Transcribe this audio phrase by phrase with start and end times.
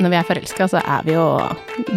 [0.00, 1.26] når vi er forelska, så er vi jo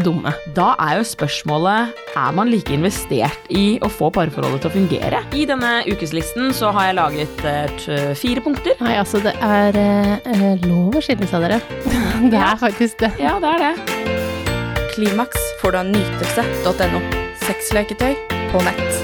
[0.05, 0.31] dumme.
[0.55, 5.21] Da er jo spørsmålet er man like investert i å få parforholdet til å fungere.
[5.35, 8.79] I denne ukeslisten så har jeg laget uh, fire punkter.
[8.83, 11.61] Nei, altså, det er uh, lov å skille seg, dere.
[12.29, 13.09] Det er faktisk det.
[13.21, 14.87] Ja, det er det.
[14.91, 16.99] Klimaks får du av nytelse.no.
[17.45, 18.11] Sexleketøy
[18.51, 18.99] på nett.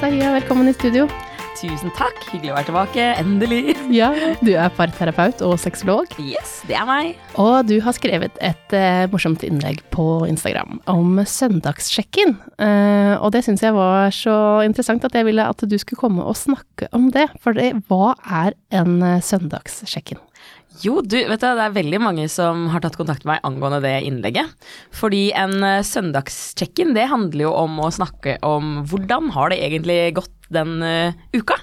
[0.00, 1.08] Tahiya, velkommen i studio.
[1.54, 2.16] Tusen takk.
[2.32, 3.04] Hyggelig å være tilbake.
[3.20, 3.62] Endelig.
[3.94, 4.08] Ja,
[4.42, 6.10] du er parterapeut og sexolog.
[6.18, 7.12] Yes, det er meg.
[7.38, 12.34] Og du har skrevet et uh, morsomt innlegg på Instagram om søndagssjekken.
[12.58, 14.36] Uh, og det syns jeg var så
[14.66, 17.28] interessant at jeg ville at du skulle komme og snakke om det.
[17.44, 20.18] For det, hva er en uh, søndagssjekken?
[20.82, 23.78] Jo, du, vet du, det er veldig mange som har tatt kontakt med meg angående
[23.84, 24.56] det innlegget.
[24.90, 30.33] Fordi en søndagssjekken, det handler jo om å snakke om hvordan har det egentlig gått
[30.52, 31.58] den eh, uka.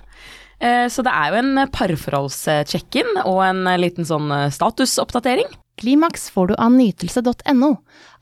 [0.60, 5.50] Eh, så det er jo en parforholdscheck-in og en eh, liten sånn statusoppdatering.
[5.82, 7.72] Klimaks får du av nytelse.no.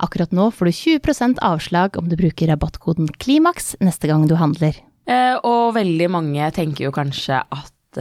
[0.05, 4.77] Akkurat nå får du 20 avslag om du bruker rabattkoden KLIMAKS neste gang du handler.
[5.43, 7.99] Og veldig mange tenker jo kanskje at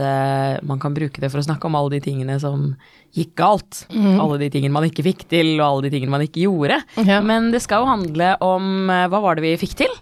[0.63, 2.69] man kan bruke det for å snakke om alle de tingene som
[3.17, 3.81] gikk galt.
[3.89, 6.77] Alle de tingene man ikke fikk til, og alle de tingene man ikke gjorde.
[7.01, 7.17] Ja.
[7.25, 9.97] Men det skal jo handle om hva var det vi fikk til?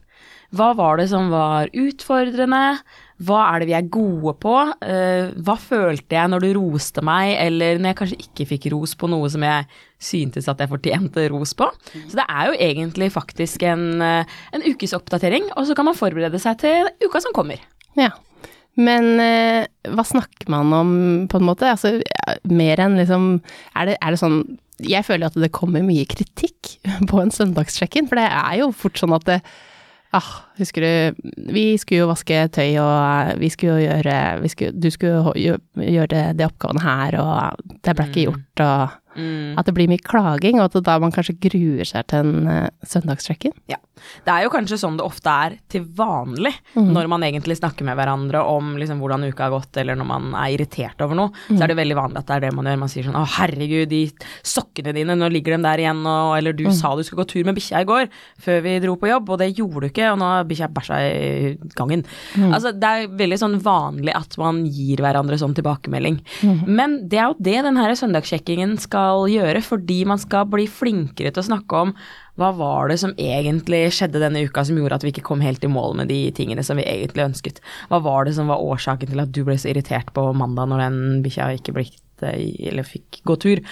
[0.55, 2.79] Hva var det som var utfordrende?
[3.27, 4.53] Hva er det vi er gode på?
[4.85, 8.93] Eh, hva følte jeg når du roste meg, eller når jeg kanskje ikke fikk ros
[8.99, 9.65] på noe som jeg
[9.99, 11.67] syntes at jeg fortjente ros på?
[11.97, 15.99] Så det er jo egentlig faktisk en, eh, en ukes oppdatering, og så kan man
[15.99, 17.59] forberede seg til uka som kommer.
[17.99, 18.13] Ja.
[18.77, 20.91] Men eh, hva snakker man om,
[21.27, 21.67] på en måte?
[21.73, 21.97] Altså,
[22.45, 23.39] mer enn liksom
[23.73, 24.43] er det, er det sånn
[24.85, 26.77] Jeg føler at det kommer mye kritikk
[27.09, 29.41] på en søndagssjekken, for det er jo fort sånn at det
[30.15, 34.51] Ah, husker du Vi skulle jo vaske tøy, og eh, vi skulle jo gjøre vi
[34.53, 38.95] skulle, Du skulle jo gjøre de oppgavene her, og det ble ikke gjort, og
[39.57, 42.69] At det blir mye klaging, og at da man kanskje gruer seg til en uh,
[42.85, 43.55] søndagssjekken.
[43.71, 43.79] Ja.
[44.25, 47.97] Det er jo kanskje sånn det ofte er til vanlig når man egentlig snakker med
[47.97, 51.31] hverandre om liksom hvordan uka har gått, eller når man er irritert over noe.
[51.49, 52.79] Så er det veldig vanlig at det er det man gjør.
[52.81, 54.01] Man sier sånn 'Å, herregud, de
[54.43, 57.45] sokkene dine, nå ligger de der igjen', og Eller 'du sa du skulle gå tur
[57.45, 60.19] med bikkja i går før vi dro på jobb, og det gjorde du ikke, og
[60.19, 62.05] nå har bikkja bæsja i gangen'.
[62.53, 66.21] Altså, det er veldig sånn vanlig at man gir hverandre sånn tilbakemelding.
[66.67, 71.31] Men det er jo det den her søndagssjekkingen skal gjøre, fordi man skal bli flinkere
[71.33, 71.93] til å snakke om
[72.37, 75.63] hva var det som egentlig skjedde denne uka som gjorde at vi ikke kom helt
[75.65, 77.61] i mål med de tingene som vi egentlig ønsket?
[77.89, 80.83] Hva var det som var årsaken til at du ble så irritert på mandag når
[80.85, 83.63] den bikkja ikke blitt, eh, eller fikk gå tur?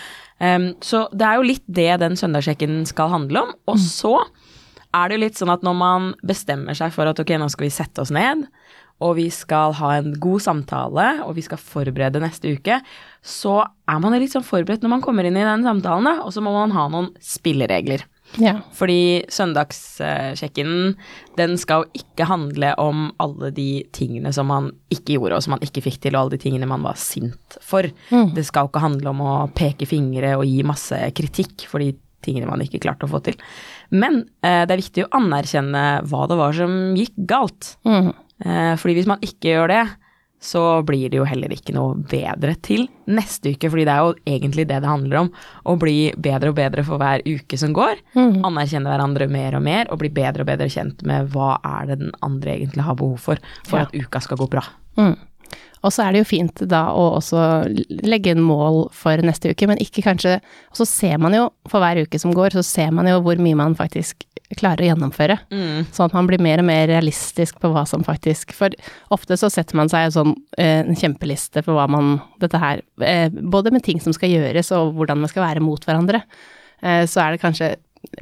[0.42, 3.54] Um, så det er jo litt det den søndagssjekken skal handle om.
[3.70, 4.18] Og så
[4.96, 7.68] er det jo litt sånn at når man bestemmer seg for at ok, nå skal
[7.68, 8.48] vi sette oss ned,
[9.04, 12.80] og vi skal ha en god samtale, og vi skal forberede neste uke,
[13.20, 16.32] så er man litt sånn forberedt når man kommer inn i den samtalen, da, og
[16.32, 18.06] så må man ha noen spilleregler.
[18.42, 18.58] Ja.
[18.76, 20.96] Fordi søndagssjekken,
[21.40, 25.56] den skal jo ikke handle om alle de tingene som man ikke gjorde, og som
[25.56, 27.88] man ikke fikk til, og alle de tingene man var sint for.
[28.10, 31.94] Det skal jo ikke handle om å peke fingre og gi masse kritikk for de
[32.26, 33.38] tingene man ikke klarte å få til.
[33.94, 37.76] Men eh, det er viktig å anerkjenne hva det var som gikk galt.
[37.86, 38.10] Mm.
[38.46, 39.84] Eh, fordi hvis man ikke gjør det,
[40.46, 44.14] så blir det jo heller ikke noe bedre til neste uke, fordi det er jo
[44.38, 45.32] egentlig det det handler om.
[45.66, 48.02] Å bli bedre og bedre for hver uke som går.
[48.16, 52.00] Anerkjenne hverandre mer og mer, og bli bedre og bedre kjent med hva er det
[52.06, 53.88] den andre egentlig har behov for, for Ja.
[53.90, 54.64] at uka skal gå bra.
[54.96, 55.16] Mm.
[55.86, 57.42] Og så er det jo fint da å også
[58.06, 61.84] legge en mål for neste uke, men ikke kanskje Og så ser man jo for
[61.84, 64.26] hver uke som går, så ser man jo hvor mye man faktisk
[64.60, 65.38] klarer å gjennomføre.
[65.96, 68.74] Sånn at man blir mer og mer realistisk på hva som faktisk For
[69.14, 72.84] ofte så setter man seg en sånn eh, en kjempeliste på hva man Dette her
[73.02, 76.22] eh, Både med ting som skal gjøres og hvordan man skal være mot hverandre.
[76.82, 77.76] Eh, så er det kanskje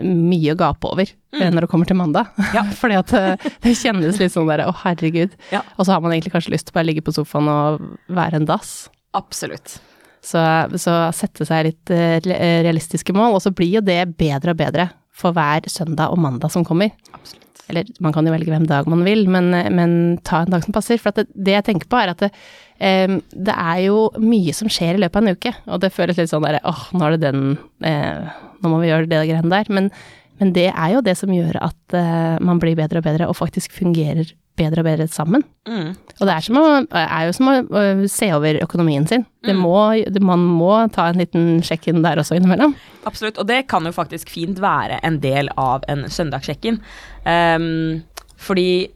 [0.03, 1.47] mye å gape over mm.
[1.53, 2.31] når det kommer til mandag.
[2.55, 2.65] Ja.
[2.81, 5.35] Fordi at eh, det kjennes litt sånn der å herregud.
[5.53, 5.63] Ja.
[5.77, 8.41] Og så har man egentlig kanskje lyst til å bare ligge på sofaen og være
[8.41, 8.75] en dass.
[9.17, 9.77] Absolutt.
[10.23, 10.41] Så,
[10.79, 14.89] så sette seg litt eh, realistiske mål, og så blir jo det bedre og bedre
[15.13, 16.95] for hver søndag og mandag som kommer.
[17.11, 17.42] Absolutt.
[17.71, 19.93] Eller man kan jo velge hvem dag man vil, men, men
[20.27, 20.99] ta en dag som passer.
[21.01, 22.31] For det, det jeg tenker på er at det,
[22.79, 26.19] um, det er jo mye som skjer i løpet av en uke, og det føles
[26.19, 27.45] litt sånn derre åh, nå er det den
[27.87, 28.33] eh,
[28.63, 29.67] Nå må vi gjøre det greiene der.
[29.75, 29.89] Men,
[30.43, 33.37] men det er jo det som gjør at uh, man blir bedre og bedre, og
[33.39, 35.45] faktisk fungerer bedre og bedre sammen.
[35.65, 35.93] Mm.
[36.19, 36.65] Og det er, som å,
[36.99, 39.23] er jo som å øh, se over økonomien sin.
[39.41, 39.77] Det må,
[40.21, 42.75] man må ta en liten sjekk-in der også innimellom.
[43.09, 46.77] Absolutt, og det kan jo faktisk fint være en del av en søndagssjekken.
[47.25, 48.03] Um,
[48.37, 48.91] fordi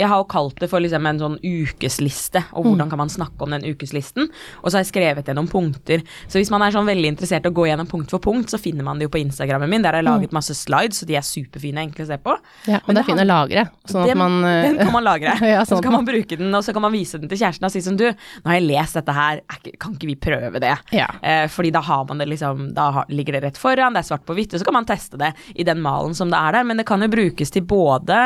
[0.00, 3.44] jeg har jo kalt det for liksom en sånn ukesliste, og hvordan kan man snakke
[3.44, 4.28] om den ukeslisten.
[4.62, 6.00] Og så har jeg skrevet gjennom punkter.
[6.32, 8.58] Så hvis man er sånn veldig interessert i å gå gjennom punkt for punkt, så
[8.58, 9.82] finner man det jo på Instagrammen min.
[9.84, 12.36] Der har jeg laget masse slides, så de er superfine, enkle å se på.
[12.70, 15.36] Ja, og det er fint å lagre, sånn at man eh, den kan man lagre.
[15.52, 17.38] Ja, så sånn Så kan man- bruke den, og så kan man vise den til
[17.38, 20.16] kjæresten og si som du, nå har jeg lest dette her, er kan ikke vi
[20.16, 20.74] prøve det?
[20.96, 21.08] Ja.
[21.22, 24.24] Eh, fordi da har man det liksom, da ligger det rett foran, det er svart
[24.26, 26.64] på hvitt, og så kan man teste det i den malen som det er der,
[26.64, 28.24] men det kan jo brukes til både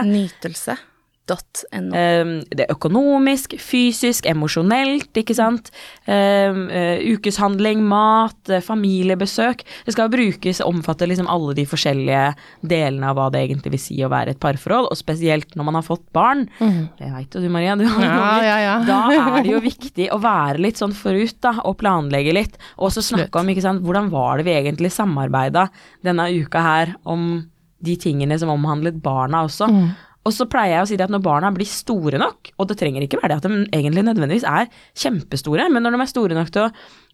[1.26, 1.94] Nytelse.no.
[1.94, 5.70] eh, det er økonomisk, fysisk, emosjonelt, ikke sant.
[6.06, 9.64] Eh, eh, ukeshandling, mat, eh, familiebesøk.
[9.86, 13.98] Det skal brukes, omfatte liksom alle de forskjellige delene av hva det egentlig vil si
[14.04, 16.46] å være et parforhold, og spesielt når man har fått barn.
[16.58, 17.76] Det veit jo du, Maria.
[17.76, 18.02] Du har Mm.
[18.06, 18.74] Ja, ja, ja.
[18.86, 22.56] Da er det jo viktig å være litt sånn forut, da, og planlegge litt.
[22.78, 25.66] Og så snakke om, ikke sant, hvordan var det vi egentlig samarbeida
[26.04, 27.46] denne uka her om
[27.82, 29.68] de tingene som omhandlet barna også.
[29.68, 29.88] Mm.
[30.26, 33.04] Og så pleier jeg å si at når barna blir store nok, og det trenger
[33.06, 36.50] ikke være det at de egentlig nødvendigvis er kjempestore, men når de er store nok
[36.54, 36.70] til å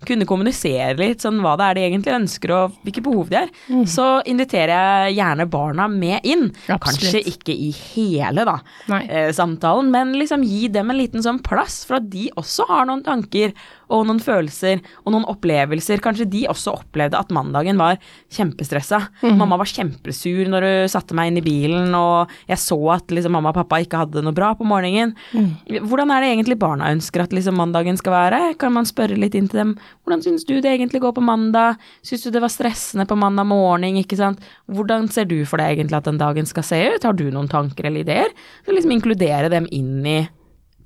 [0.08, 3.52] kunne kommunisere litt sånn hva det er de egentlig ønsker og hvilke behov de er,
[3.86, 6.48] så inviterer jeg gjerne barna med inn.
[6.48, 6.72] Mm.
[6.74, 6.88] Absolutt.
[6.88, 8.56] Kanskje ikke i hele da,
[9.02, 12.88] eh, samtalen, men liksom gi dem en liten sånn plass for at de også har
[12.90, 13.54] noen tanker
[13.92, 16.00] og noen følelser og noen opplevelser.
[16.02, 17.98] Kanskje de også opplevde at mandagen var
[18.32, 19.02] kjempestressa.
[19.22, 19.36] Mm.
[19.40, 23.36] Mamma var kjempesur når hun satte meg inn i bilen, og jeg så at liksom
[23.36, 25.14] mamma og pappa ikke hadde det noe bra på morgenen.
[25.36, 25.86] Mm.
[25.88, 28.42] Hvordan er det egentlig barna ønsker at liksom mandagen skal være?
[28.60, 29.76] Kan man spørre litt inn til dem.
[30.02, 31.80] Hvordan syns du det egentlig går på mandag?
[32.06, 34.42] Syns du det var stressende på mandag morgen, ikke sant?
[34.72, 37.04] Hvordan ser du for deg egentlig at den dagen skal se ut?
[37.06, 38.32] Har du noen tanker eller ideer?
[38.64, 40.20] Så liksom inkludere dem inn i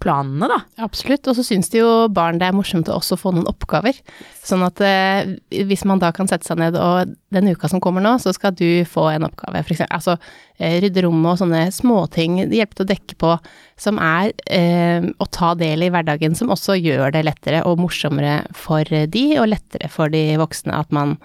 [0.02, 0.58] planene, da.
[0.84, 1.26] Absolutt.
[1.28, 3.98] Og så syns de jo barn det er morsomt å også få noen oppgaver.
[4.46, 5.36] Sånn at eh,
[5.68, 8.54] hvis man da kan sette seg ned og den uka som kommer nå, så skal
[8.56, 9.62] du få en oppgave.
[9.66, 10.16] For eksempel, altså
[10.58, 13.32] eh, rydde rommet og sånne småting, hjelpe til å dekke på,
[13.80, 18.42] som er eh, å ta del i hverdagen, som også gjør det lettere og morsommere
[18.56, 21.18] for de, og lettere for de voksne at man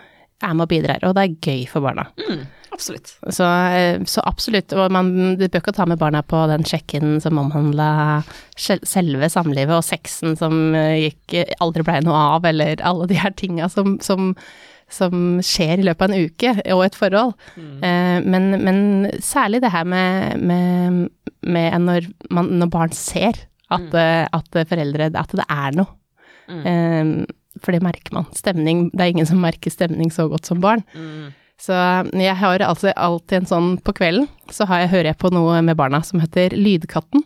[0.43, 1.03] er med og bidrar.
[1.07, 2.07] Og det er gøy for barna.
[2.19, 2.43] Mm,
[2.73, 3.13] absolutt.
[3.29, 7.19] Så, eh, så absolutt, og man du bør ikke ta med barna på den check-in
[7.23, 7.91] som omhandla
[8.57, 13.35] selve samlivet og sexen som eh, gikk aldri blei noe av, eller alle de her
[13.37, 14.33] tinga som, som,
[14.91, 17.35] som skjer i løpet av en uke og et forhold.
[17.57, 18.83] Eh, men, men
[19.23, 21.07] særlig det her med, med,
[21.41, 24.27] med når, man, når barn ser at, mm.
[24.35, 25.93] at foreldre At det er noe.
[26.51, 28.27] Eh, for det merker man.
[28.37, 30.83] Stemning Det er ingen som merker stemning så godt som barn.
[30.95, 31.31] Mm.
[31.61, 31.77] Så
[32.17, 35.77] jeg har altså alltid en sånn på kvelden, så jeg, hører jeg på noe med
[35.77, 37.21] barna som heter Lydkatten.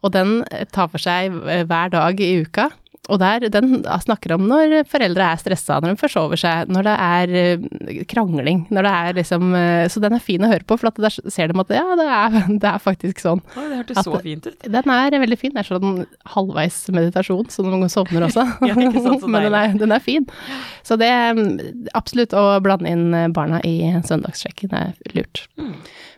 [0.00, 0.38] Og den
[0.72, 1.34] tar for seg
[1.68, 2.70] hver dag i uka.
[3.08, 6.94] Og der, den snakker om når foreldre er stressa, når de forsover seg, når det
[7.04, 10.76] er eh, krangling, når det er liksom eh, Så den er fin å høre på,
[10.80, 13.42] for der ser de at ja, det er, det er faktisk sånn.
[13.56, 14.68] Oi, det hørtes så fint ut.
[14.78, 15.54] Den er veldig fin.
[15.54, 16.02] Det er sånn
[16.34, 18.46] halvveis meditasjon, så noen sovner også.
[18.68, 20.26] Ja, ikke sant, så Men den er, den er fin.
[20.86, 21.38] Så det er
[21.96, 25.46] absolutt å blande inn barna i søndagssjekken er lurt.
[25.60, 25.72] Mm.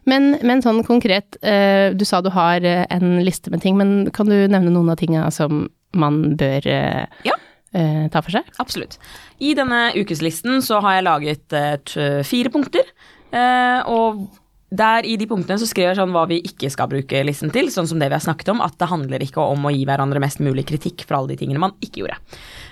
[0.08, 4.10] Men, men sånn konkret, eh, du sa du har eh, en liste med ting, men
[4.16, 7.34] kan du nevne noen av tinga som man bør eh, Ja.
[7.75, 8.46] eh, ta for seg?
[8.62, 8.98] Absolutt.
[9.40, 12.87] I denne ukeslisten så har jeg laget eh, fire punkter,
[13.32, 14.28] eh, og
[14.70, 17.72] der i de punktene så skriver jeg sånn hva vi ikke skal bruke listen til,
[17.75, 20.22] sånn som det vi har snakket om, at det handler ikke om å gi hverandre
[20.22, 22.20] mest mulig kritikk for alle de tingene man ikke gjorde.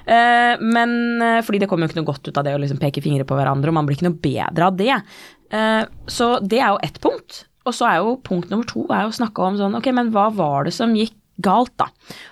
[0.06, 0.94] Eh, men
[1.26, 3.26] eh, fordi det kommer jo ikke noe godt ut av det å liksom peke fingre
[3.26, 4.94] på hverandre, og man blir ikke noe bedre av det.
[6.12, 7.42] Så det er jo ett punkt.
[7.66, 10.10] Og så er jo punkt nummer to er jo å snakke om sånn, ok, men
[10.14, 11.86] hva var det som gikk galt, da.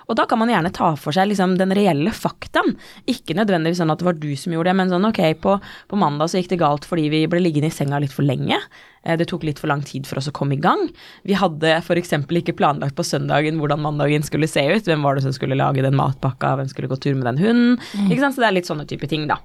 [0.07, 2.75] Og da kan man gjerne ta for seg liksom den reelle faktaen.
[3.09, 5.55] Ikke nødvendigvis sånn at det var du som gjorde det, men sånn ok, på,
[5.91, 8.59] på mandag så gikk det galt fordi vi ble liggende i senga litt for lenge.
[9.03, 10.87] Eh, Det tok litt for lang tid for oss å komme i gang.
[11.27, 12.13] Vi hadde f.eks.
[12.43, 14.87] ikke planlagt på søndagen hvordan mandagen skulle se ut.
[14.87, 17.77] Hvem var det som skulle lage den matpakka, hvem skulle gå tur med den hunden?
[18.09, 18.35] Ikke sant?
[18.35, 19.39] Så det er litt sånne type ting, da.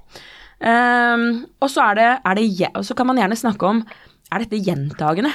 [0.62, 3.80] Um, og så er det, er det kan man gjerne snakke om
[4.32, 5.32] er dette gjentagende.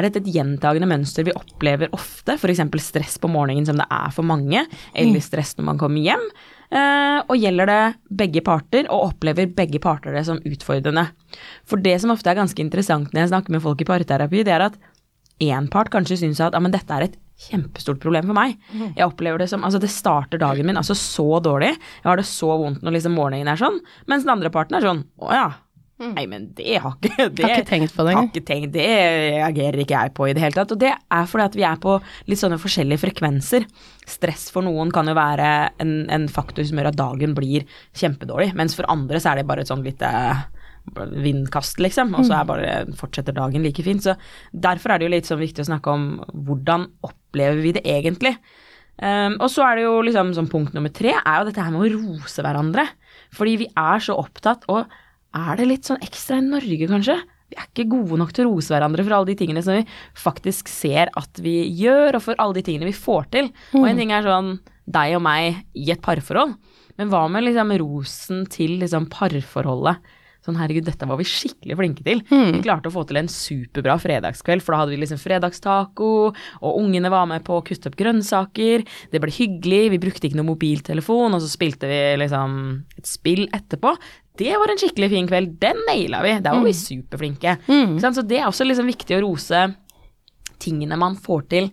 [0.00, 2.62] Er dette et gjentagende mønster vi opplever ofte, f.eks.
[2.80, 4.64] stress på morgenen som det er for mange,
[4.96, 6.22] eller stress når man kommer hjem?
[6.70, 7.80] Eh, og gjelder det
[8.22, 11.10] begge parter, og opplever begge parter det som utfordrende?
[11.68, 14.56] For det som ofte er ganske interessant når jeg snakker med folk i parterapi, det
[14.56, 14.78] er at
[15.44, 18.56] én part kanskje syns at ja, men dette er et kjempestort problem for meg.
[18.96, 21.74] Jeg opplever det som Altså, det starter dagen min altså så dårlig.
[22.02, 23.80] Jeg har det så vondt når liksom morgenen er sånn.
[24.08, 25.48] Mens den andre parten er sånn Å ja.
[26.00, 28.70] Nei, men det har ikke det, Har ikke tenkt på det har engang.
[28.72, 28.86] Det
[29.36, 30.72] reagerer ikke jeg på i det hele tatt.
[30.72, 31.96] Og det er fordi at vi er på
[32.30, 33.66] litt sånne forskjellige frekvenser.
[34.08, 35.50] Stress for noen kan jo være
[35.82, 39.50] en, en faktor som gjør at dagen blir kjempedårlig, mens for andre så er det
[39.50, 40.08] bare et sånn lite
[40.96, 44.02] vindkast, liksom, og så er bare fortsetter dagen like fint.
[44.02, 44.16] Så
[44.50, 48.34] derfor er det jo litt sånn viktig å snakke om hvordan opplever vi det egentlig.
[49.00, 51.72] Um, og så er det jo liksom sånn punkt nummer tre er jo dette her
[51.72, 52.88] med å rose hverandre.
[53.36, 54.88] Fordi vi er så opptatt, og
[55.36, 57.16] er det litt sånn ekstra i Norge, kanskje?
[57.50, 59.82] Vi er ikke gode nok til å rose hverandre for alle de tingene som vi
[60.18, 63.50] faktisk ser at vi gjør, og for alle de tingene vi får til.
[63.74, 64.52] Og en ting er sånn
[64.90, 66.54] deg og meg i et parforhold,
[66.98, 70.02] men hva med liksom rosen til liksom parforholdet?
[70.40, 72.22] Sånn herregud, dette var vi skikkelig flinke til.
[72.56, 76.78] Vi klarte å få til en superbra fredagskveld, for da hadde vi liksom fredagstaco, og
[76.80, 80.48] ungene var med på å kutte opp grønnsaker, det ble hyggelig, vi brukte ikke noe
[80.48, 82.56] mobiltelefon, og så spilte vi liksom
[82.96, 83.92] et spill etterpå.
[84.40, 87.58] Det var en skikkelig fin kveld, den naila vi, der var vi superflinke.
[87.68, 87.98] Mm.
[88.00, 89.66] Så det er også liksom viktig å rose
[90.60, 91.70] tingene man får til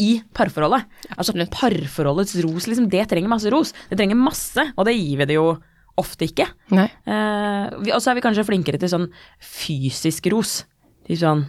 [0.00, 0.84] i parforholdet.
[1.16, 3.72] Altså parforholdets ros, liksom, det trenger masse ros.
[3.88, 5.50] Det trenger masse, og det gir vi det jo
[5.98, 6.46] ofte ikke.
[6.70, 6.86] Nei.
[7.06, 9.08] Eh, vi- og så er vi kanskje flinkere til sånn
[9.40, 10.64] fysisk ros.
[11.06, 11.46] Til sånn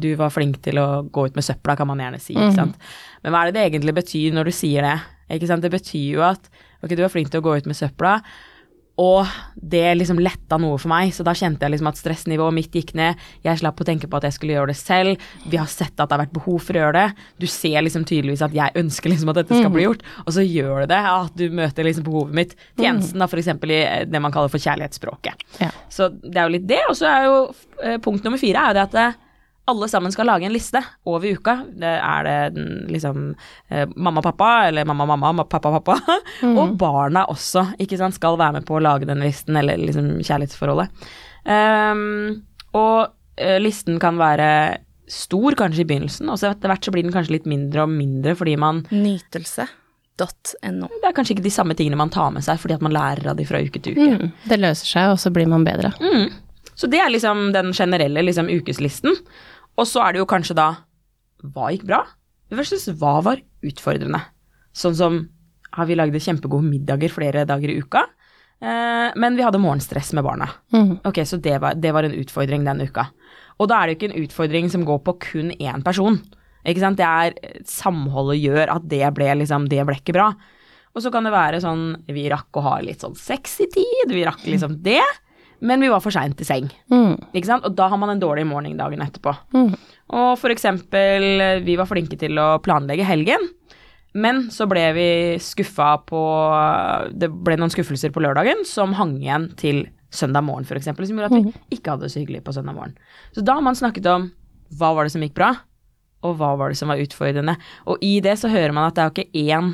[0.00, 2.34] du var flink til å gå ut med søpla, kan man gjerne si.
[2.34, 2.76] ikke sant?
[3.22, 5.00] Men hva er det det egentlig betyr når du sier det?
[5.36, 5.62] Ikke sant?
[5.62, 6.48] Det betyr jo at
[6.82, 8.22] ok, du var flink til å gå ut med søpla,
[9.00, 12.74] og det liksom letta noe for meg, så da kjente jeg liksom at stressnivået mitt
[12.74, 13.20] gikk ned.
[13.46, 15.30] Jeg slapp å tenke på at jeg skulle gjøre det selv.
[15.46, 17.24] Vi har sett at det har vært behov for å gjøre det.
[17.40, 20.44] Du ser liksom tydeligvis at jeg ønsker liksom at dette skal bli gjort, og så
[20.44, 21.00] gjør du det.
[21.14, 22.54] At du møter liksom behovet mitt.
[22.80, 23.50] Tjenesten da f.eks.
[23.54, 25.48] i eh, det man kaller for kjærlighetsspråket.
[25.62, 25.72] Ja.
[25.92, 26.82] Så det er jo litt det.
[26.90, 27.40] Og så er jo
[27.84, 29.18] eh, punkt nummer fire er jo det at eh,
[29.70, 31.56] alle sammen skal lage en liste over uka.
[31.80, 33.30] Det er det liksom
[33.70, 36.18] eh, mamma pappa, eller mamma mamma, ma- pappa pappa.
[36.60, 40.18] Og barna også, ikke sant, skal være med på å lage den listen, eller liksom
[40.26, 41.08] kjærlighetsforholdet.
[41.40, 42.42] Um,
[42.76, 43.08] og
[43.40, 44.50] eh, listen kan være
[45.10, 47.90] stor kanskje i begynnelsen, og så etter hvert så blir den kanskje litt mindre og
[47.90, 50.90] mindre fordi man Nytelse.no.
[51.00, 53.32] Det er kanskje ikke de samme tingene man tar med seg fordi at man lærer
[53.32, 54.18] av de fra uke til uke.
[54.20, 55.90] Mm, det løser seg, og så blir man bedre.
[55.98, 56.28] Mm.
[56.78, 59.16] Så det er liksom den generelle liksom, ukeslisten.
[59.80, 60.70] Og så er det jo kanskje da
[61.40, 62.04] hva gikk bra
[62.52, 64.20] versus hva var utfordrende.
[64.76, 65.20] Sånn som
[65.76, 68.02] har vi lagde kjempegode middager flere dager i uka,
[68.60, 70.50] eh, men vi hadde morgenstress med barna.
[70.74, 70.98] Mm.
[71.06, 73.06] Ok, så det var, det var en utfordring den uka.
[73.60, 76.18] Og da er det jo ikke en utfordring som går på kun én person.
[76.66, 77.00] Ikke sant?
[77.00, 80.32] Det er samholdet gjør at det ble liksom, det ble ikke bra.
[80.90, 84.26] Og så kan det være sånn, vi rakk å ha litt sånn sexy tid, vi
[84.26, 85.04] rakk liksom det,
[85.60, 86.68] men vi var for seint i seng.
[86.92, 87.16] Mm.
[87.36, 87.66] Ikke sant?
[87.68, 89.34] Og da har man en dårlig morgen dagen etterpå.
[89.56, 89.72] Mm.
[90.16, 91.26] Og for eksempel,
[91.66, 93.48] vi var flinke til å planlegge helgen,
[94.18, 96.20] men så ble vi skuffa på
[97.14, 101.30] Det ble noen skuffelser på lørdagen som hang igjen til søndag morgen, eksempel, som gjorde
[101.30, 102.96] at vi ikke hadde det så hyggelig på søndag morgen.
[103.30, 104.26] Så da har man snakket om
[104.78, 105.52] hva var det som gikk bra,
[106.26, 107.54] og hva var det som var utfordrende.
[107.86, 109.70] Og i det så hører man at det er jo ikke én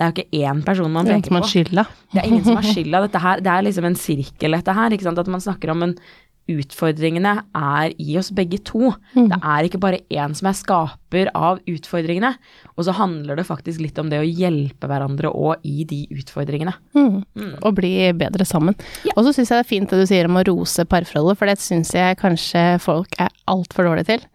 [0.00, 1.84] det er jo ikke én person man er peker på.
[2.14, 3.04] Det er ingen som har skylda.
[3.44, 4.94] Det er liksom en sirkel, dette her.
[4.96, 5.20] Ikke sant?
[5.20, 5.96] At man snakker om en
[6.50, 8.94] utfordringene er i oss begge to.
[9.12, 12.32] Det er ikke bare én som er skaper av utfordringene.
[12.78, 16.72] Og så handler det faktisk litt om det å hjelpe hverandre òg i de utfordringene.
[16.96, 17.20] Mm.
[17.60, 18.78] Og bli bedre sammen.
[19.12, 21.52] Og så syns jeg det er fint det du sier om å rose parforholdet, for
[21.52, 24.26] det syns jeg kanskje folk er altfor dårlige til.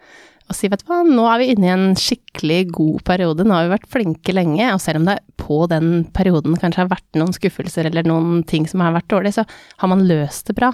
[0.46, 3.56] Og si, vet du hva, nå er vi inne i en skikkelig god periode, nå
[3.56, 7.18] har vi vært flinke lenge, og selv om det på den perioden kanskje har vært
[7.18, 9.46] noen skuffelser eller noen ting som har vært dårlig, så
[9.82, 10.70] har man løst det bra.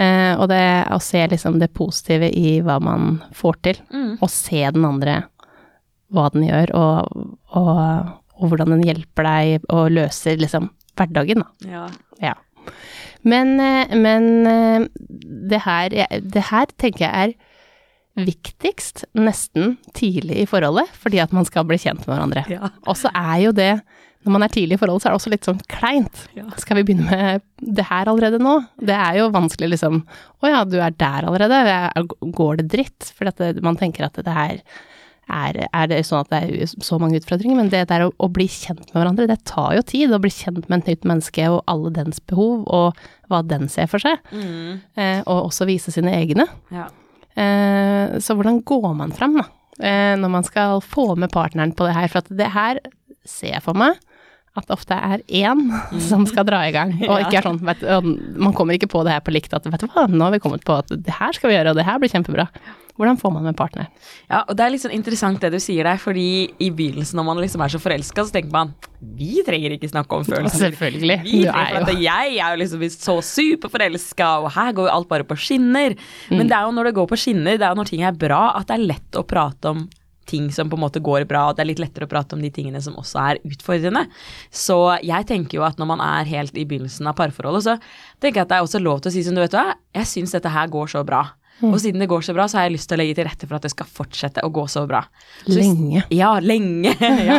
[0.00, 3.84] Eh, og det å se liksom det positive i hva man får til,
[4.24, 5.20] og se den andre
[6.14, 7.28] hva den gjør, og,
[7.60, 7.78] og,
[8.40, 11.68] og hvordan den hjelper deg og løser liksom hverdagen, da.
[11.68, 11.86] Ja.
[12.22, 12.34] Ja.
[13.24, 14.86] Men, eh, men eh,
[15.50, 17.34] det her, det her tenker jeg er
[18.16, 22.44] viktigst nesten tidlig i forholdet, fordi at man skal bli kjent med hverandre.
[22.52, 22.70] Ja.
[22.86, 23.72] Og så er jo det,
[24.24, 26.22] når man er tidlig i forholdet, så er det også litt sånn kleint.
[26.38, 26.46] Ja.
[26.62, 27.42] Skal vi begynne med
[27.76, 28.54] det her allerede nå?
[28.78, 30.02] Det er jo vanskelig liksom,
[30.40, 31.58] å ja, du er der allerede,
[31.90, 33.10] Er- går det dritt?
[33.18, 34.62] For at det, man tenker at det her
[35.34, 38.28] er, er det sånn at det er så mange utfordringer, men det der å, å
[38.32, 41.46] bli kjent med hverandre, det tar jo tid å bli kjent med et nytt menneske
[41.50, 46.12] og alle dens behov, og hva den ser for seg, eh, og også vise sine
[46.14, 46.44] egne.
[46.70, 46.90] Ja.
[47.34, 49.46] Eh, så hvordan går man fram, da,
[49.80, 52.10] eh, når man skal få med partneren på det her?
[52.12, 52.82] For at det her
[53.24, 53.98] ser jeg for meg
[54.54, 55.64] at det ofte er én
[55.98, 57.82] som skal dra i gang, og ikke er sånn vet,
[58.38, 60.42] Man kommer ikke på det her på likt at vet du hva, nå har vi
[60.44, 62.48] kommet på at det her skal vi gjøre, og det her blir kjempebra.
[62.94, 63.88] Hvordan får man med partner?
[64.28, 67.26] Ja, og det er litt sånn interessant det du sier der, fordi i begynnelsen når
[67.26, 68.70] man liksom er så forelska, så tenker man
[69.18, 70.68] vi trenger ikke snakke om følelser.
[70.68, 71.16] Selvfølgelig.
[71.24, 74.94] Vi Du er jo at jeg er jo liksom så superforelska, og her går jo
[74.94, 75.98] alt bare på skinner.
[76.30, 76.38] Mm.
[76.38, 78.22] Men det er jo når det går på skinner, det er jo når ting er
[78.24, 79.84] bra, at det er lett å prate om
[80.30, 82.42] ting som på en måte går bra, og det er litt lettere å prate om
[82.44, 84.06] de tingene som også er utfordrende.
[84.54, 87.76] Så jeg tenker jo at når man er helt i begynnelsen av parforholdet, så
[88.22, 90.10] tenker jeg at det er også lov til å si som du vet hva, jeg
[90.10, 91.26] syns dette her går så bra.
[91.62, 93.46] Og siden det går så bra, så har jeg lyst til å legge til rette
[93.46, 95.04] for at det skal fortsette å gå så bra.
[95.44, 96.02] Så Lenge.
[96.12, 96.94] Ja, lenge.
[97.28, 97.38] ja,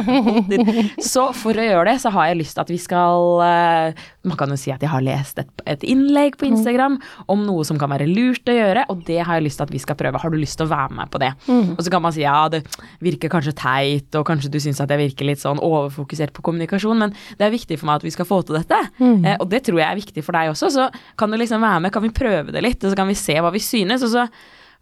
[1.03, 4.39] så for å gjøre det, så har jeg lyst til at vi skal eh, Man
[4.39, 6.95] kan jo si at jeg har lest et, et innlegg på Instagram
[7.31, 9.73] om noe som kan være lurt å gjøre, og det har jeg lyst til at
[9.75, 10.21] vi skal prøve.
[10.23, 11.33] Har du lyst til å være med på det?
[11.75, 12.63] Og så kan man si ja, det
[13.03, 17.03] virker kanskje teit, og kanskje du syns at jeg virker litt sånn overfokusert på kommunikasjon,
[17.03, 18.79] men det er viktig for meg at vi skal få til dette.
[19.27, 20.87] Eh, og det tror jeg er viktig for deg også, så
[21.19, 23.35] kan du liksom være med, kan vi prøve det litt, og så kan vi se
[23.43, 24.03] hva vi synes.
[24.05, 24.14] Og så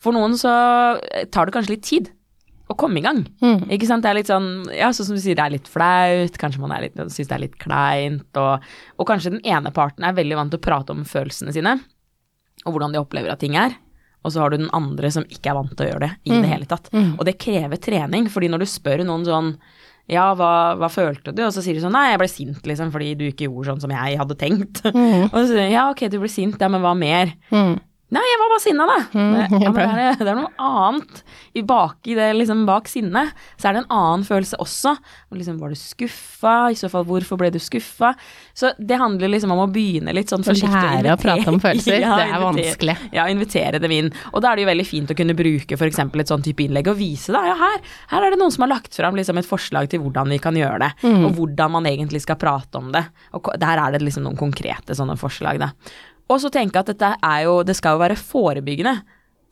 [0.04, 0.52] for noen så
[1.32, 2.12] tar det kanskje litt tid
[2.72, 3.22] å komme i gang.
[3.74, 4.04] Ikke sant?
[4.06, 6.74] Det er litt sånn, ja, sånn som du sier, det er litt flaut, kanskje man
[6.76, 10.40] er litt, syns det er litt kleint, og, og kanskje den ene parten er veldig
[10.40, 11.78] vant til å prate om følelsene sine,
[12.64, 13.76] og hvordan de opplever at ting er.
[14.24, 16.32] Og så har du den andre som ikke er vant til å gjøre det i
[16.46, 16.86] det hele tatt.
[17.20, 19.50] Og det krever trening, fordi når du spør noen sånn
[20.12, 21.42] ja, hva, hva følte du?
[21.46, 23.84] Og så sier de sånn, nei, jeg ble sint, liksom, fordi du ikke gjorde sånn
[23.86, 24.82] som jeg hadde tenkt.
[25.32, 27.32] Og så sier de, ja, ok, du ble sint, ja, men hva mer?
[27.52, 27.78] Mm.
[28.14, 28.98] Nei, jeg var bare sinna, da.
[29.14, 31.24] Det, ja, det, er, det er noe annet
[31.58, 33.32] i bak i det, liksom bak sinnet.
[33.58, 34.94] Så er det en annen følelse også.
[35.34, 36.54] Liksom, var du skuffa?
[36.74, 38.12] I så fall, hvorfor ble du skuffa?
[38.54, 40.70] Så det handler liksom om å begynne litt sånn forsiktig.
[40.74, 42.96] lære å prate om følelser, det er vanskelig.
[43.18, 44.12] Ja, invitere dem inn.
[44.34, 46.02] Og da er det jo veldig fint å kunne bruke f.eks.
[46.06, 47.44] et sånn type innlegg og vise, da.
[47.50, 47.82] Ja, her,
[48.14, 50.58] her er det noen som har lagt fram liksom et forslag til hvordan vi kan
[50.60, 51.26] gjøre det, Mm.
[51.28, 53.02] og hvordan man egentlig skal prate om det.
[53.36, 55.72] Og der er det liksom noen konkrete sånne forslag, da.
[56.34, 58.98] Og så tenke at dette er jo, det skal jo være forebyggende.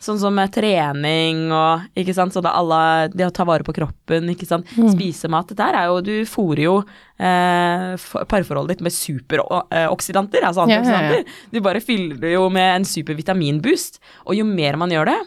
[0.01, 2.77] Sånn som trening og ikke sant, sånn at alle,
[3.13, 5.51] det å ta vare på kroppen, ikke sant, spise mat.
[5.51, 6.79] Dette er jo, du fôrer jo
[7.21, 7.93] eh,
[8.31, 11.21] parforholdet ditt med superoksidanter, altså Ja, ja, ja.
[11.53, 14.01] Du bare fyller det jo med en supervitaminboost.
[14.25, 15.19] Og jo mer man gjør det,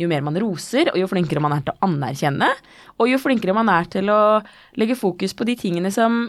[0.00, 2.48] jo mer man roser, og jo flinkere man er til å anerkjenne,
[2.96, 4.22] og jo flinkere man er til å
[4.80, 6.22] legge fokus på de tingene som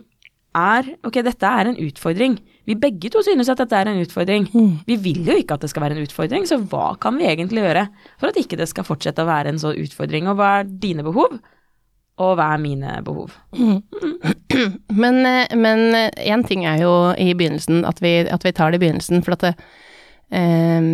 [0.53, 2.35] er Ok, dette er en utfordring.
[2.65, 4.45] Vi begge to synes at dette er en utfordring.
[4.87, 7.63] Vi vil jo ikke at det skal være en utfordring, så hva kan vi egentlig
[7.65, 7.87] gjøre
[8.21, 10.29] for at ikke det skal fortsette å være en sånn utfordring?
[10.31, 11.35] Og hva er dine behov?
[12.23, 13.33] Og hva er mine behov?
[15.03, 18.77] Men, eh, men én ting er jo i begynnelsen, at vi, at vi tar det
[18.77, 19.53] i begynnelsen, for at det,
[20.29, 20.85] eh,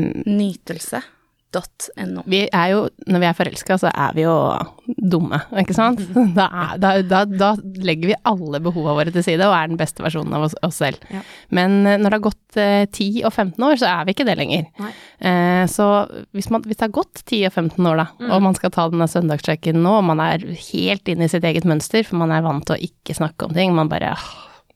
[1.49, 2.21] Nytelse.no.
[2.29, 4.33] vi er jo, når vi er forelska, så er vi jo
[5.09, 6.01] dumme, ikke sant?
[6.35, 7.49] Da, er, da, da, da
[7.85, 10.77] legger vi alle behova våre til side og er den beste versjonen av oss, oss
[10.81, 11.01] selv.
[11.13, 11.21] Ja.
[11.55, 14.27] Men eh, når det har gått eh, 10 og 15 år, så er vi ikke
[14.29, 14.67] det lenger.
[15.19, 15.87] Eh, så
[16.37, 18.31] hvis, man, hvis det har gått 10 og 15 år, da, Mm.
[18.35, 21.65] og man skal ta denne søndagssjekken nå, og man er helt inne i sitt eget
[21.69, 24.25] mønster, for man er vant til å ikke snakke om ting, man bare åh,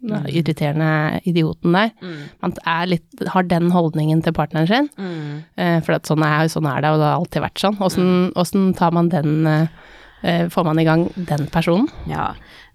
[0.04, 1.94] den irriterende idioten der.
[2.04, 2.20] Mm.
[2.44, 2.56] Man
[2.92, 4.90] litt, har den holdningen til partneren sin.
[4.98, 5.42] Mm.
[5.58, 7.80] Uh, for sånn er, sånn er det, og det har alltid vært sånn.
[7.84, 8.74] Åssen mm.
[8.80, 9.82] tar man den eh,
[10.24, 11.90] Får man i gang den personen?
[12.08, 12.30] Ja,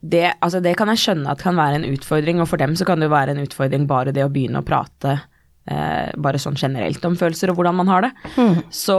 [0.05, 2.85] det, altså det kan jeg skjønne at kan være en utfordring, og for dem så
[2.85, 6.59] kan det jo være en utfordring bare det å begynne å prate uh, bare sånn
[6.61, 8.11] generelt om følelser og hvordan man har det.
[8.69, 8.99] Så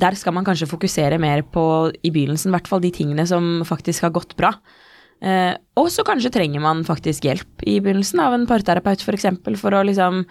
[0.00, 1.66] der skal man kanskje fokusere mer på,
[2.00, 4.54] i begynnelsen i hvert fall, de tingene som faktisk har gått bra.
[5.24, 9.30] Eh, og så kanskje trenger man faktisk hjelp i begynnelsen av en parterapeut f.eks.
[9.40, 10.24] For, for å liksom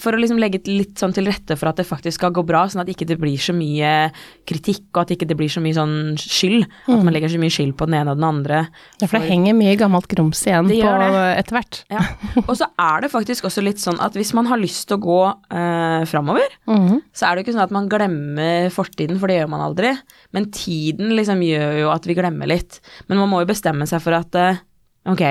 [0.00, 2.64] for å liksom legge litt sånn til rette for at det faktisk skal gå bra,
[2.70, 4.10] sånn at ikke det blir så mye
[4.48, 6.66] kritikk, og at ikke det blir så mye sånn skyld.
[6.88, 8.62] At man legger så mye skyld på den ene og den andre.
[9.00, 10.92] Ja, for det henger mye gammelt grums igjen på
[11.36, 11.82] etter hvert.
[11.92, 12.04] Ja.
[12.46, 15.04] Og så er det faktisk også litt sånn at hvis man har lyst til å
[15.04, 17.02] gå eh, framover, mm.
[17.16, 19.92] så er det jo ikke sånn at man glemmer fortiden, for det gjør man aldri.
[20.36, 22.80] Men tiden liksom gjør jo at vi glemmer litt.
[23.10, 24.64] Men man må jo bestemme seg for at eh,
[25.12, 25.26] ok,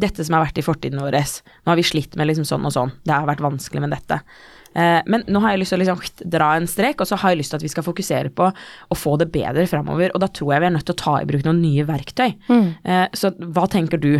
[0.00, 2.74] dette som har vært i fortiden vår, nå har vi slitt med liksom sånn og
[2.74, 4.20] sånn, det har vært vanskelig med dette.
[4.78, 7.32] Eh, men nå har jeg lyst til å liksom dra en strek, og så har
[7.32, 10.12] jeg lyst til at vi skal fokusere på å få det bedre framover.
[10.14, 12.28] Og da tror jeg vi er nødt til å ta i bruk noen nye verktøy.
[12.84, 14.12] Eh, så hva tenker du?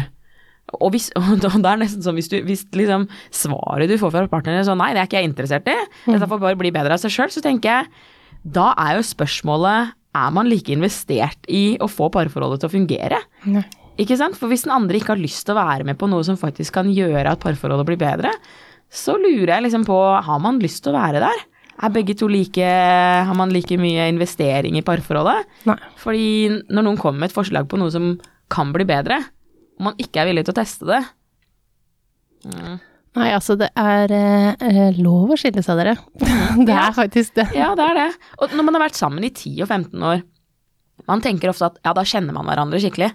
[0.78, 4.26] Og, hvis, og det er nesten sånn hvis, du, hvis liksom svaret du får fra
[4.30, 6.98] partneren er sånn nei, det er ikke jeg interessert i, dette får bare bli bedre
[6.98, 7.92] av seg sjøl, så tenker jeg
[8.48, 13.18] da er jo spørsmålet er man like investert i å få parforholdet til å fungere?
[13.48, 13.64] Nei.
[13.98, 14.36] Ikke sant?
[14.38, 16.76] For hvis den andre ikke har lyst til å være med på noe som faktisk
[16.76, 18.32] kan gjøre at parforholdet blir bedre,
[18.88, 21.46] så lurer jeg liksom på har man lyst til å være der?
[21.78, 25.46] Er begge to like Har man like mye investering i parforholdet?
[25.68, 25.78] Nei.
[26.00, 26.28] Fordi
[26.66, 28.16] når noen kommer med et forslag på noe som
[28.50, 29.20] kan bli bedre,
[29.78, 31.02] og man ikke er villig til å teste det
[32.48, 32.78] mm.
[33.18, 35.94] Nei, altså det er eh, lov å skille seg, dere.
[36.68, 37.48] det er faktisk det.
[37.56, 38.10] Ja, det er det.
[38.38, 40.20] Og når man har vært sammen i 10 og 15 år,
[41.08, 43.08] man tenker ofte at ja, da kjenner man hverandre skikkelig.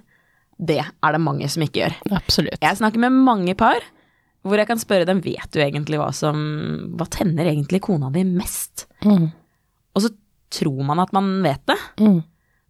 [0.58, 1.96] Det er det mange som ikke gjør.
[2.20, 2.60] Absolutt.
[2.62, 3.84] Jeg snakker med mange par
[4.44, 6.36] hvor jeg kan spørre dem vet du egentlig hva som
[7.00, 8.90] Hva tenner egentlig kona di mest?
[9.06, 9.30] Mm.
[9.96, 10.12] Og så
[10.54, 12.22] tror man at man vet det, Mm.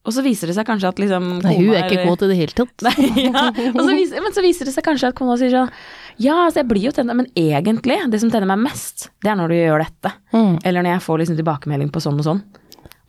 [0.04, 2.36] Og så viser det seg kanskje at liksom Nei, hun er ikke god til det
[2.36, 2.84] hele tatt.
[2.89, 3.46] Nei, ja.
[3.56, 5.69] så viser, men så viser det seg kanskje at kona sier sånn
[6.19, 9.39] Ja, altså jeg blir jo tenner, men egentlig, det som tenner meg mest, det er
[9.39, 10.12] når du gjør dette.
[10.36, 10.58] Mm.
[10.60, 12.43] Eller når jeg får liksom tilbakemelding på sånn og sånn.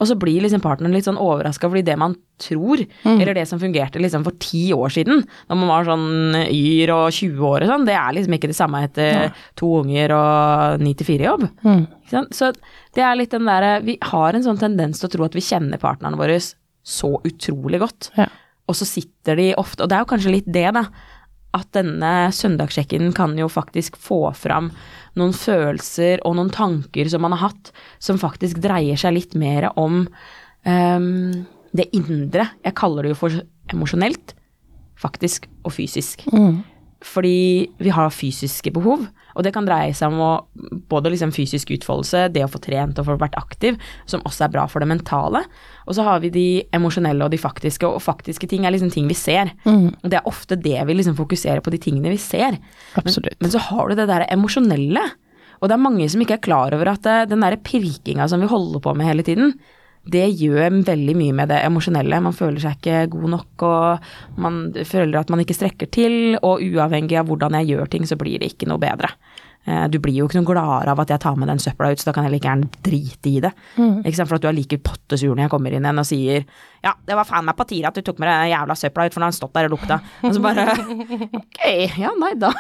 [0.02, 3.60] Og så blir liksom partneren litt sånn overraska fordi det man tror, eller det som
[3.62, 7.70] fungerte liksom for ti år siden, når man var sånn yr og 20 år og
[7.70, 9.28] sånn, det er liksom ikke det samme etter
[9.60, 11.46] to unger og 9 til 4-jobb.
[11.62, 11.84] Mm.
[12.34, 12.50] Så
[12.94, 15.46] det er litt den derre Vi har en sånn tendens til å tro at vi
[15.46, 18.10] kjenner partnerne våre så utrolig godt.
[18.18, 18.28] Ja.
[18.68, 20.86] Og så sitter de ofte Og det er jo kanskje litt det, da.
[21.54, 24.72] At denne søndagssjekken kan jo faktisk få fram
[25.18, 27.70] noen følelser og noen tanker som man har hatt,
[28.02, 30.02] som faktisk dreier seg litt mer om
[30.66, 32.48] um, det indre.
[32.64, 34.34] Jeg kaller det jo for emosjonelt,
[34.98, 36.26] faktisk, og fysisk.
[36.34, 36.62] Mm.
[37.04, 39.02] Fordi vi har fysiske behov,
[39.34, 40.30] og det kan dreie seg om å,
[40.88, 43.76] både liksom fysisk utfoldelse, det å få trent og få vært aktiv,
[44.08, 45.42] som også er bra for det mentale.
[45.84, 49.10] Og så har vi de emosjonelle og de faktiske, og faktiske ting er liksom ting
[49.10, 49.52] vi ser.
[49.66, 49.90] Mm.
[50.00, 52.56] Og det er ofte det vi liksom fokuserer på, de tingene vi ser.
[53.00, 53.36] Absolutt.
[53.42, 55.04] Men så har du det der emosjonelle,
[55.60, 58.42] og det er mange som ikke er klar over at det, den der pirkinga som
[58.42, 59.54] vi holder på med hele tiden,
[60.04, 62.20] det gjør veldig mye med det emosjonelle.
[62.24, 66.64] Man føler seg ikke god nok, og man føler at man ikke strekker til, og
[66.64, 69.14] uavhengig av hvordan jeg gjør ting, så blir det ikke noe bedre.
[69.66, 71.98] Eh, Du blir jo ikke noe gladere av at jeg tar med den søpla ut,
[72.02, 73.50] så da kan jeg like gjerne drite i det.
[74.04, 76.44] Ikke sant, for at du er like pottesur når jeg kommer inn igjen og sier
[76.84, 79.14] ja, det var faen meg på tide at du tok med den jævla søpla ut,
[79.14, 79.96] for nå har den stått der og lukta.
[80.20, 80.66] Og så bare
[81.40, 81.60] ok,
[81.96, 82.50] ja nei da.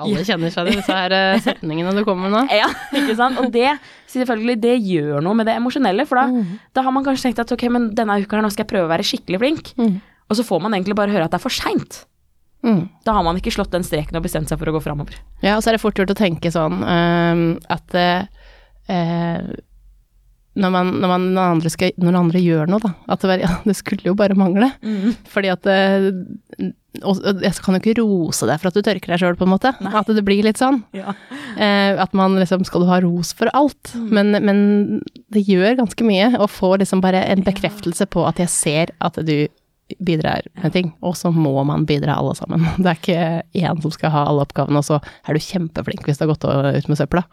[0.00, 2.42] Alle kjenner seg i disse her eh, setningene du kommer med nå.
[2.56, 3.36] Ja, ikke sant.
[3.42, 3.68] Og det,
[4.08, 7.52] selvfølgelig, det gjør noe med det emosjonelle, for da, da har man kanskje tenkt at
[7.52, 9.74] ok, men denne uka her, nå skal jeg prøve å være skikkelig flink.
[10.30, 12.06] Og så får man egentlig bare høre at det er for seint.
[12.66, 12.84] Mm.
[13.06, 15.16] Da har man ikke slått den streken og bestemt seg for å gå framover.
[15.40, 18.26] Ja, og så er det fort gjort å tenke sånn ehm, at eh,
[20.60, 23.42] når, man, når, man, når, andre skal, når andre gjør noe, da, at det, var,
[23.46, 24.72] ja, det skulle jo bare mangle.
[25.30, 26.10] Fordi at uh,
[27.06, 29.52] og, Jeg kan jo ikke rose deg for at du tørker deg sjøl, på en
[29.52, 29.72] måte.
[29.78, 30.82] At det blir litt sånn.
[30.96, 31.14] Ja.
[31.54, 33.94] Uh, at man liksom Skal du ha ros for alt?
[33.94, 35.00] Men, men
[35.32, 39.22] det gjør ganske mye å få liksom bare en bekreftelse på at jeg ser at
[39.22, 39.46] du
[39.98, 42.64] bidrar med ting, og så må man bidra alle sammen.
[42.82, 46.20] Det er ikke én som skal ha alle oppgavene, og så er du kjempeflink hvis
[46.20, 47.24] det har gått ut med søpla.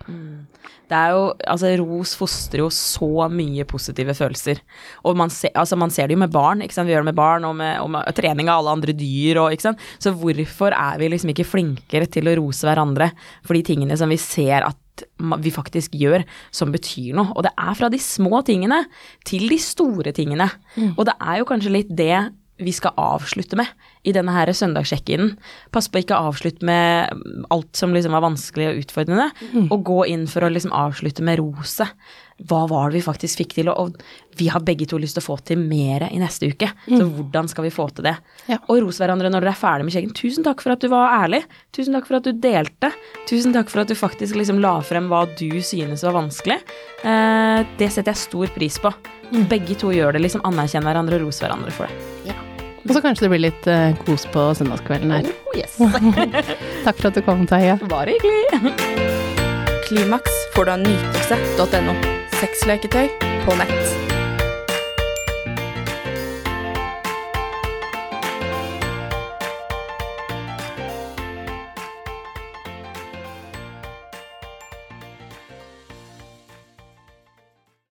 [0.87, 4.61] Det er jo, altså Ros fostrer jo så mye positive følelser.
[5.03, 6.61] Og man, ser- altså, man ser det jo med barn.
[6.63, 6.87] ikke sant?
[6.87, 9.41] Vi gjør det med barn og med, og med trening av alle andre dyr.
[9.41, 9.83] Og, ikke sant?
[9.99, 13.09] Så hvorfor er vi liksom ikke flinkere til å rose hverandre
[13.43, 14.79] for de tingene som vi ser at
[15.43, 16.23] vi faktisk gjør,
[16.55, 17.35] som betyr noe.
[17.35, 18.79] Og det er fra de små tingene
[19.27, 20.47] til de store tingene.
[20.95, 22.15] Og det er jo kanskje litt det
[22.57, 23.69] vi skal avslutte med
[24.07, 25.35] i denne her søndagssjekken.
[25.73, 29.27] Pass på å ikke avslutte med alt som liksom var vanskelig og utfordrende,
[29.67, 31.91] og gå inn for å liksom avslutte med roset.
[32.47, 33.97] Hva var det vi faktisk fikk til, og
[34.37, 36.69] vi har begge to lyst til å få til mer i neste uke.
[36.85, 38.13] Så hvordan skal vi få til det?
[38.45, 38.59] Ja.
[38.69, 40.13] Og ros hverandre når dere er ferdig med skjeggen.
[40.17, 41.41] Tusen takk for at du var ærlig.
[41.75, 42.93] Tusen takk for at du delte.
[43.29, 46.61] Tusen takk for at du faktisk liksom la frem hva du synes var vanskelig.
[47.01, 48.93] Eh, det setter jeg stor pris på.
[49.49, 52.37] Begge to gjør det, liksom anerkjenner hverandre og ros hverandre for det.
[52.87, 55.27] Og så kanskje det blir litt uh, kos på søndagskvelden her.
[55.27, 55.75] Oh, yes.
[56.85, 57.77] Takk for at du kom, Taje.
[57.91, 58.73] Bare hyggelig.
[59.87, 61.95] Klimaks får du av nytelse.no.
[62.39, 63.07] Sexleketøy
[63.47, 64.06] på nett.